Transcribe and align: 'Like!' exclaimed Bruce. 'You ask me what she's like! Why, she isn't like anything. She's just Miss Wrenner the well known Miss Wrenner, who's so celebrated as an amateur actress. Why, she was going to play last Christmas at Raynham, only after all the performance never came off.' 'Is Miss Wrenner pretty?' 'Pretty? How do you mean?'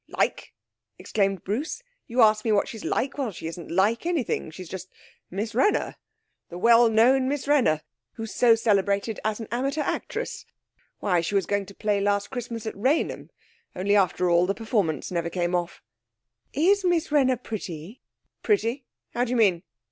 'Like!' 0.07 0.55
exclaimed 0.97 1.43
Bruce. 1.43 1.83
'You 2.07 2.23
ask 2.23 2.43
me 2.43 2.51
what 2.51 2.67
she's 2.67 2.83
like! 2.83 3.19
Why, 3.19 3.29
she 3.29 3.45
isn't 3.45 3.69
like 3.69 4.07
anything. 4.07 4.49
She's 4.49 4.67
just 4.67 4.89
Miss 5.29 5.53
Wrenner 5.53 5.95
the 6.49 6.57
well 6.57 6.89
known 6.89 7.27
Miss 7.29 7.47
Wrenner, 7.47 7.81
who's 8.13 8.33
so 8.33 8.55
celebrated 8.55 9.19
as 9.23 9.39
an 9.39 9.47
amateur 9.51 9.83
actress. 9.83 10.43
Why, 11.01 11.21
she 11.21 11.35
was 11.35 11.45
going 11.45 11.67
to 11.67 11.75
play 11.75 12.01
last 12.01 12.31
Christmas 12.31 12.65
at 12.65 12.75
Raynham, 12.75 13.29
only 13.75 13.95
after 13.95 14.27
all 14.27 14.47
the 14.47 14.55
performance 14.55 15.11
never 15.11 15.29
came 15.29 15.53
off.' 15.53 15.83
'Is 16.51 16.83
Miss 16.83 17.11
Wrenner 17.11 17.37
pretty?' 17.37 18.01
'Pretty? 18.41 18.87
How 19.13 19.25
do 19.25 19.29
you 19.29 19.35
mean?' 19.37 19.61